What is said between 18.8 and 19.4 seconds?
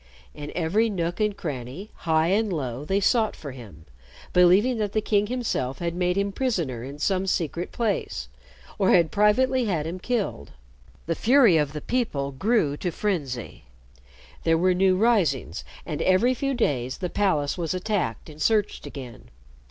again.